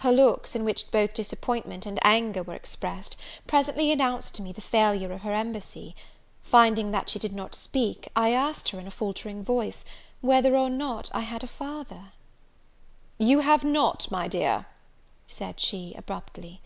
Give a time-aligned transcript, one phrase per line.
[0.00, 3.16] Her looks, in which both disappointment and anger were expressed,
[3.46, 5.96] presently announced to me the failure of her embassy.
[6.42, 9.86] Finding that she did not speak, I asked her, in a faltering voice,
[10.20, 12.12] whether or not I had a father?
[13.16, 14.66] "You have not, my dear!"
[15.26, 16.60] said she abruptly.